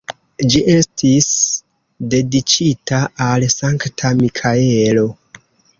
Ĝi 0.53 0.61
estis 0.75 1.27
dediĉita 2.15 3.05
al 3.29 3.49
Sankta 3.59 4.17
Mikaelo. 4.25 5.11